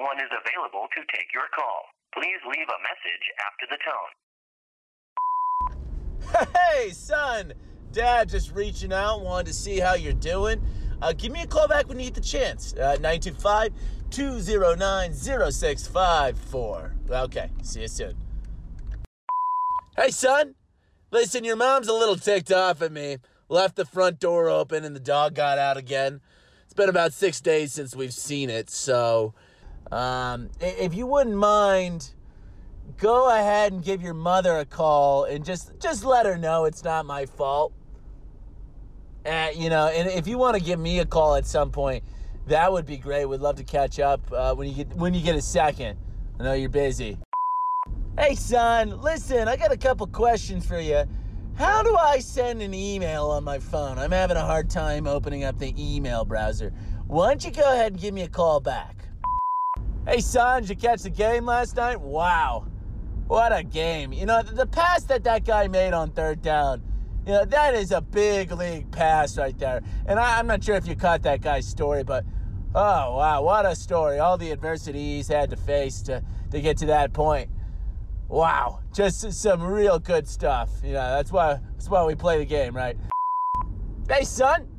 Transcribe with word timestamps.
one 0.00 0.16
is 0.18 0.32
available 0.32 0.88
to 0.96 1.00
take 1.12 1.28
your 1.32 1.46
call. 1.54 1.84
Please 2.16 2.40
leave 2.48 2.66
a 2.66 2.80
message 2.80 3.24
after 3.46 3.66
the 3.68 3.78
tone. 3.84 4.10
Hey, 6.54 6.90
son! 6.90 7.52
Dad 7.92 8.28
just 8.28 8.54
reaching 8.54 8.92
out, 8.92 9.22
wanted 9.22 9.46
to 9.48 9.52
see 9.52 9.78
how 9.78 9.94
you're 9.94 10.12
doing. 10.12 10.62
Uh, 11.02 11.12
give 11.12 11.32
me 11.32 11.42
a 11.42 11.46
call 11.46 11.68
back 11.68 11.88
when 11.88 11.98
you 11.98 12.06
get 12.06 12.14
the 12.14 12.20
chance. 12.20 12.72
Uh, 12.74 12.96
925 13.00 13.72
209 14.10 15.12
0654. 15.14 16.94
Okay, 17.10 17.50
see 17.62 17.82
you 17.82 17.88
soon. 17.88 18.16
Hey, 19.96 20.10
son! 20.10 20.54
Listen, 21.10 21.42
your 21.44 21.56
mom's 21.56 21.88
a 21.88 21.92
little 21.92 22.16
ticked 22.16 22.52
off 22.52 22.80
at 22.82 22.92
me. 22.92 23.18
Left 23.48 23.74
the 23.76 23.84
front 23.84 24.20
door 24.20 24.48
open 24.48 24.84
and 24.84 24.94
the 24.94 25.00
dog 25.00 25.34
got 25.34 25.58
out 25.58 25.76
again. 25.76 26.20
It's 26.64 26.74
been 26.74 26.88
about 26.88 27.12
six 27.12 27.40
days 27.40 27.72
since 27.72 27.96
we've 27.96 28.14
seen 28.14 28.48
it, 28.48 28.70
so 28.70 29.34
um, 29.90 30.50
if 30.60 30.94
you 30.94 31.06
wouldn't 31.06 31.36
mind, 31.36 32.12
go 32.98 33.30
ahead 33.30 33.72
and 33.72 33.82
give 33.82 34.02
your 34.02 34.14
mother 34.14 34.58
a 34.58 34.64
call 34.64 35.24
and 35.24 35.44
just 35.44 35.78
just 35.80 36.04
let 36.04 36.26
her 36.26 36.36
know 36.36 36.64
it's 36.64 36.84
not 36.84 37.06
my 37.06 37.26
fault. 37.26 37.72
Uh, 39.26 39.48
you 39.54 39.68
know, 39.68 39.88
and 39.88 40.08
if 40.08 40.26
you 40.26 40.38
want 40.38 40.56
to 40.56 40.62
give 40.62 40.78
me 40.78 40.98
a 41.00 41.04
call 41.04 41.34
at 41.34 41.46
some 41.46 41.70
point, 41.70 42.04
that 42.46 42.72
would 42.72 42.86
be 42.86 42.96
great. 42.96 43.26
We'd 43.26 43.40
love 43.40 43.56
to 43.56 43.64
catch 43.64 43.98
up 44.00 44.20
uh, 44.32 44.54
when 44.54 44.68
you 44.68 44.74
get 44.74 44.94
when 44.94 45.14
you 45.14 45.22
get 45.22 45.34
a 45.34 45.42
second. 45.42 45.98
I 46.38 46.44
know 46.44 46.52
you're 46.54 46.70
busy. 46.70 47.18
Hey, 48.18 48.34
son, 48.34 49.00
listen, 49.00 49.48
I 49.48 49.56
got 49.56 49.72
a 49.72 49.76
couple 49.76 50.06
questions 50.06 50.66
for 50.66 50.80
you. 50.80 51.04
How 51.54 51.82
do 51.82 51.94
I 51.96 52.18
send 52.20 52.62
an 52.62 52.72
email 52.72 53.26
on 53.26 53.44
my 53.44 53.58
phone? 53.58 53.98
I'm 53.98 54.12
having 54.12 54.36
a 54.36 54.44
hard 54.44 54.70
time 54.70 55.06
opening 55.06 55.44
up 55.44 55.58
the 55.58 55.74
email 55.76 56.24
browser. 56.24 56.72
Why 57.06 57.28
don't 57.28 57.44
you 57.44 57.50
go 57.50 57.70
ahead 57.72 57.92
and 57.92 58.00
give 58.00 58.14
me 58.14 58.22
a 58.22 58.28
call 58.28 58.60
back? 58.60 59.09
Hey, 60.06 60.20
son, 60.20 60.62
did 60.62 60.70
you 60.70 60.76
catch 60.76 61.02
the 61.02 61.10
game 61.10 61.44
last 61.44 61.76
night? 61.76 62.00
Wow. 62.00 62.66
What 63.26 63.56
a 63.56 63.62
game. 63.62 64.12
You 64.12 64.26
know, 64.26 64.42
the 64.42 64.66
pass 64.66 65.04
that 65.04 65.24
that 65.24 65.44
guy 65.44 65.68
made 65.68 65.92
on 65.92 66.10
third 66.10 66.40
down, 66.40 66.82
you 67.26 67.32
know, 67.32 67.44
that 67.44 67.74
is 67.74 67.92
a 67.92 68.00
big 68.00 68.50
league 68.50 68.90
pass 68.90 69.36
right 69.36 69.56
there. 69.58 69.82
And 70.06 70.18
I, 70.18 70.38
I'm 70.38 70.46
not 70.46 70.64
sure 70.64 70.74
if 70.76 70.88
you 70.88 70.96
caught 70.96 71.22
that 71.22 71.42
guy's 71.42 71.68
story, 71.68 72.02
but 72.02 72.24
oh, 72.74 73.16
wow, 73.16 73.42
what 73.42 73.66
a 73.66 73.76
story. 73.76 74.18
All 74.18 74.38
the 74.38 74.50
adversity 74.50 75.16
he's 75.16 75.28
had 75.28 75.50
to 75.50 75.56
face 75.56 76.00
to, 76.02 76.24
to 76.50 76.60
get 76.62 76.78
to 76.78 76.86
that 76.86 77.12
point. 77.12 77.50
Wow, 78.26 78.80
just 78.94 79.32
some 79.32 79.62
real 79.62 79.98
good 79.98 80.26
stuff. 80.26 80.70
You 80.82 80.92
know, 80.92 81.10
that's 81.10 81.30
why 81.30 81.60
that's 81.72 81.90
why 81.90 82.04
we 82.04 82.14
play 82.14 82.38
the 82.38 82.44
game, 82.44 82.74
right? 82.74 82.96
Hey, 84.08 84.24
son. 84.24 84.69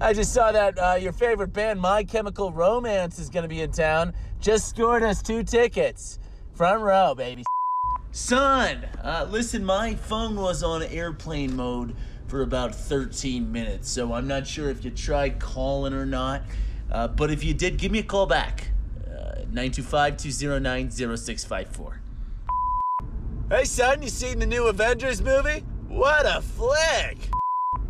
I 0.00 0.12
just 0.12 0.32
saw 0.32 0.50
that 0.50 0.76
uh, 0.78 0.96
your 1.00 1.12
favorite 1.12 1.52
band, 1.52 1.80
My 1.80 2.02
Chemical 2.02 2.52
Romance, 2.52 3.18
is 3.20 3.30
going 3.30 3.44
to 3.44 3.48
be 3.48 3.60
in 3.60 3.70
town. 3.70 4.12
Just 4.40 4.68
scored 4.68 5.04
us 5.04 5.22
two 5.22 5.44
tickets. 5.44 6.18
Front 6.54 6.82
row, 6.82 7.14
baby. 7.14 7.44
Son, 8.10 8.84
uh, 9.02 9.26
listen, 9.30 9.64
my 9.64 9.94
phone 9.94 10.36
was 10.36 10.62
on 10.62 10.82
airplane 10.82 11.54
mode 11.54 11.94
for 12.26 12.42
about 12.42 12.74
13 12.74 13.50
minutes, 13.50 13.88
so 13.88 14.12
I'm 14.12 14.26
not 14.26 14.46
sure 14.46 14.68
if 14.68 14.84
you 14.84 14.90
tried 14.90 15.38
calling 15.38 15.92
or 15.92 16.06
not. 16.06 16.42
Uh, 16.90 17.08
but 17.08 17.30
if 17.30 17.44
you 17.44 17.54
did, 17.54 17.76
give 17.76 17.92
me 17.92 18.00
a 18.00 18.04
call 18.04 18.26
back. 18.26 18.68
Uh, 19.06 19.44
925 19.50 20.16
209 20.16 20.90
0654. 20.90 22.00
Hey, 23.48 23.64
son, 23.64 24.02
you 24.02 24.08
seen 24.08 24.40
the 24.40 24.46
new 24.46 24.66
Avengers 24.66 25.22
movie? 25.22 25.64
What 25.88 26.26
a 26.26 26.40
flick! 26.40 27.28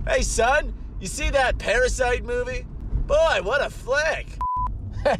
Hey, 0.06 0.22
son, 0.22 0.74
you 1.00 1.06
see 1.06 1.30
that 1.30 1.58
Parasite 1.58 2.24
movie? 2.24 2.66
Boy, 3.06 3.40
what 3.42 3.64
a 3.64 3.70
flick! 3.70 4.38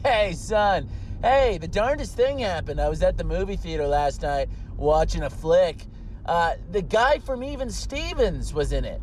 Hey, 0.02 0.32
son. 0.32 0.88
Hey, 1.22 1.58
the 1.58 1.68
darndest 1.68 2.16
thing 2.16 2.38
happened. 2.38 2.80
I 2.80 2.88
was 2.88 3.02
at 3.02 3.18
the 3.18 3.24
movie 3.24 3.56
theater 3.56 3.86
last 3.86 4.22
night 4.22 4.48
watching 4.76 5.22
a 5.22 5.30
flick. 5.30 5.84
Uh, 6.24 6.54
the 6.70 6.80
guy 6.80 7.18
from 7.18 7.44
Even 7.44 7.70
Stevens 7.70 8.54
was 8.54 8.72
in 8.72 8.84
it. 8.84 9.02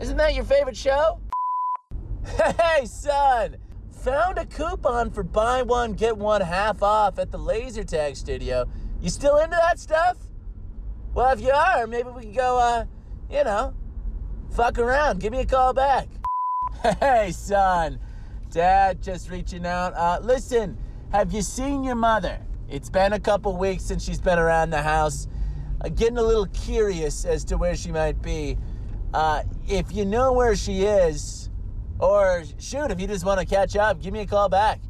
Isn't 0.00 0.16
that 0.16 0.34
your 0.34 0.44
favorite 0.44 0.76
show? 0.76 1.20
Hey, 2.60 2.86
son. 2.86 3.56
Found 4.02 4.38
a 4.38 4.46
coupon 4.46 5.10
for 5.10 5.22
buy 5.22 5.62
one, 5.62 5.92
get 5.92 6.16
one 6.16 6.40
half 6.40 6.82
off 6.82 7.18
at 7.18 7.30
the 7.30 7.38
laser 7.38 7.84
tag 7.84 8.16
studio. 8.16 8.66
You 9.00 9.10
still 9.10 9.38
into 9.38 9.56
that 9.56 9.78
stuff? 9.78 10.16
Well, 11.14 11.32
if 11.32 11.40
you 11.40 11.50
are, 11.50 11.86
maybe 11.86 12.10
we 12.10 12.22
can 12.22 12.32
go, 12.32 12.58
uh, 12.58 12.84
you 13.30 13.44
know, 13.44 13.74
fuck 14.50 14.78
around. 14.78 15.20
Give 15.20 15.32
me 15.32 15.40
a 15.40 15.46
call 15.46 15.72
back. 15.72 16.08
Hey, 17.00 17.32
son. 17.32 17.98
Dad 18.50 19.02
just 19.02 19.28
reaching 19.30 19.66
out. 19.66 19.92
Uh, 19.94 20.20
listen, 20.22 20.78
have 21.10 21.32
you 21.32 21.42
seen 21.42 21.82
your 21.82 21.94
mother? 21.94 22.38
It's 22.68 22.88
been 22.88 23.12
a 23.12 23.20
couple 23.20 23.56
weeks 23.56 23.84
since 23.84 24.04
she's 24.04 24.20
been 24.20 24.38
around 24.38 24.70
the 24.70 24.82
house. 24.82 25.26
Uh, 25.80 25.88
getting 25.88 26.18
a 26.18 26.22
little 26.22 26.46
curious 26.46 27.24
as 27.24 27.44
to 27.46 27.56
where 27.56 27.76
she 27.76 27.90
might 27.90 28.22
be. 28.22 28.56
Uh, 29.12 29.42
if 29.68 29.92
you 29.92 30.04
know 30.04 30.32
where 30.32 30.54
she 30.54 30.82
is, 30.82 31.50
or 31.98 32.44
shoot, 32.58 32.90
if 32.90 33.00
you 33.00 33.06
just 33.06 33.24
want 33.24 33.40
to 33.40 33.46
catch 33.46 33.76
up, 33.76 34.00
give 34.00 34.12
me 34.12 34.20
a 34.20 34.26
call 34.26 34.48
back. 34.48 34.80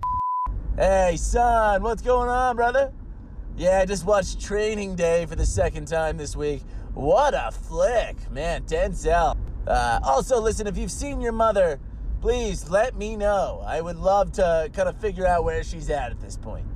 Hey, 0.76 1.16
son, 1.16 1.82
what's 1.82 2.02
going 2.02 2.28
on, 2.28 2.56
brother? 2.56 2.92
Yeah, 3.58 3.78
I 3.80 3.86
just 3.86 4.04
watched 4.04 4.38
Training 4.38 4.96
Day 4.96 5.24
for 5.24 5.34
the 5.34 5.46
second 5.46 5.88
time 5.88 6.18
this 6.18 6.36
week. 6.36 6.60
What 6.92 7.32
a 7.32 7.50
flick, 7.50 8.30
man, 8.30 8.64
Denzel. 8.64 9.38
Uh, 9.66 9.98
also, 10.04 10.38
listen, 10.42 10.66
if 10.66 10.76
you've 10.76 10.90
seen 10.90 11.22
your 11.22 11.32
mother, 11.32 11.80
please 12.20 12.68
let 12.68 12.96
me 12.96 13.16
know. 13.16 13.64
I 13.66 13.80
would 13.80 13.96
love 13.96 14.32
to 14.32 14.70
kind 14.74 14.90
of 14.90 15.00
figure 15.00 15.26
out 15.26 15.42
where 15.42 15.64
she's 15.64 15.88
at 15.88 16.10
at 16.10 16.20
this 16.20 16.36
point. 16.36 16.66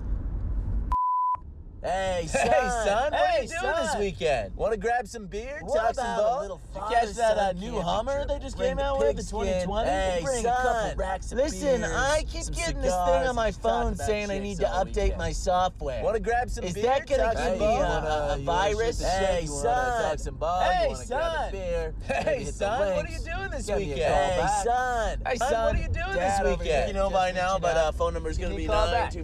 Hey, 1.90 2.26
son. 2.28 2.42
Hey, 2.42 2.50
son, 2.84 3.10
what 3.10 3.14
are 3.14 3.16
Hey, 3.26 3.42
you 3.44 3.48
doing 3.48 3.72
this 3.76 3.96
weekend? 3.96 4.54
Want 4.54 4.72
to 4.74 4.78
grab 4.78 5.06
some 5.08 5.26
beer, 5.26 5.60
What 5.62 5.78
talk 5.78 5.94
some 5.94 6.04
about 6.04 6.18
a 6.44 6.48
ball? 6.48 6.60
Did 6.74 6.74
you 6.74 6.80
catch 6.90 7.14
that 7.14 7.38
uh, 7.38 7.52
new 7.52 7.70
camping 7.72 7.82
Hummer 7.82 8.12
trip? 8.16 8.28
they 8.28 8.38
just 8.38 8.56
Bring 8.58 8.68
came 8.68 8.76
the 8.76 8.84
out 8.84 8.98
with, 8.98 9.16
the 9.16 9.22
2020? 9.22 9.88
Hey, 9.88 10.20
Bring 10.22 10.44
a 10.44 10.48
couple 10.50 10.94
racks 10.96 11.32
of 11.32 11.38
Listen, 11.38 11.80
beers, 11.80 11.92
I 11.94 12.24
keep 12.28 12.42
some 12.42 12.54
getting 12.54 12.82
this 12.82 12.92
thing 12.92 13.26
on 13.26 13.34
my 13.34 13.50
phone 13.50 13.96
saying 13.96 14.30
I 14.30 14.38
need 14.40 14.58
to 14.58 14.66
update 14.66 14.84
weekend. 15.04 15.16
my 15.16 15.32
software. 15.32 16.02
Want 16.04 16.16
to 16.16 16.22
grab 16.22 16.50
some 16.50 16.62
beer? 16.64 16.68
Is 16.68 16.74
beer? 16.74 16.84
that 16.84 17.06
gonna 17.06 17.22
talk 17.22 17.36
give 17.44 17.52
me 17.54 17.58
ball? 17.60 17.82
a- 17.82 18.34
a 18.34 18.38
virus? 18.44 18.98
shoot 18.98 19.06
Hey, 19.06 19.34
shit? 19.40 19.44
You 19.44 19.52
wanna 19.54 19.62
son. 19.62 20.02
talk 20.10 20.18
some 20.18 20.34
ball? 20.34 20.60
Hey, 20.60 20.82
you 20.82 20.88
wanna 20.90 21.06
grab 21.06 21.32
a 21.32 21.34
son. 21.44 21.52
beer? 21.52 21.94
Hey, 22.06 22.22
Maybe 22.26 22.38
hit 22.44 22.46
the 22.46 22.52
son, 22.52 22.94
what 22.94 23.06
are 23.06 23.12
you 23.12 23.18
doing 23.20 23.50
this 23.52 23.66
Give 23.66 23.76
me 23.78 23.84
a 23.84 23.88
weekend? 23.94 24.14
Hey, 24.32 24.48
son. 24.64 25.18
Hey, 25.26 25.36
Son, 25.36 25.48
son, 25.48 25.64
what 25.64 25.74
are 25.76 25.78
you 25.78 25.88
doing 25.88 26.12
this 26.12 26.40
weekend? 26.44 26.88
You 26.88 26.94
know 26.94 27.08
by 27.08 27.32
now, 27.32 27.58
but 27.58 27.76
uh, 27.78 27.92
phone 27.92 28.12
number's 28.12 28.36
Give 28.36 28.48
going 28.50 28.56
to 28.58 28.62
be 28.62 28.66
a 28.66 28.68
call 28.68 28.86
back. 28.90 29.14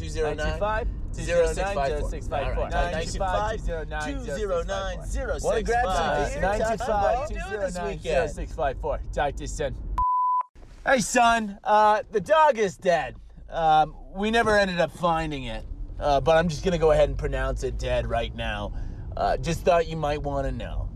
925 0.00 0.86
209 1.14 1.54
925 1.56 2.10
0654. 2.10 2.70
925 2.70 3.66
209 3.66 5.02
0654. 5.08 5.50
Wanna 5.50 5.62
grab 5.62 5.86
some 5.86 6.32
beer? 6.32 6.40
Nine 6.40 6.58
two 6.58 6.64
Talk 6.64 6.78
five 6.78 6.88
about 6.88 7.14
two 7.14 7.20
what 7.20 7.30
you 7.30 7.36
zero 7.38 7.50
doing 7.50 7.60
this 7.60 7.74
nine 7.74 7.86
weekend? 7.86 8.02
zero 8.02 8.26
six 8.26 8.52
five 8.52 8.80
four. 8.80 9.00
Talk 9.12 9.34
to 9.34 9.40
you 9.42 9.46
soon. 9.46 9.74
Hey 10.86 11.00
son, 11.00 11.58
uh, 11.64 12.02
the 12.12 12.20
dog 12.20 12.58
is 12.58 12.76
dead. 12.76 13.16
Um, 13.50 13.94
we 14.14 14.30
never 14.30 14.56
ended 14.56 14.80
up 14.80 14.92
finding 14.92 15.44
it, 15.44 15.64
uh, 15.98 16.20
but 16.20 16.36
I'm 16.36 16.48
just 16.48 16.64
gonna 16.64 16.78
go 16.78 16.92
ahead 16.92 17.08
and 17.08 17.18
pronounce 17.18 17.62
it 17.64 17.78
dead 17.78 18.06
right 18.06 18.34
now. 18.34 18.72
Uh, 19.16 19.36
just 19.36 19.62
thought 19.64 19.88
you 19.88 19.96
might 19.96 20.22
want 20.22 20.46
to 20.46 20.52
know. 20.52 20.87